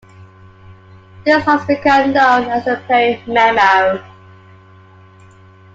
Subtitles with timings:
[1.25, 4.03] This has become known as the "Perry memo".